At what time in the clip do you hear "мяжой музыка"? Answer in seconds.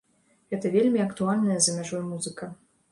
1.79-2.55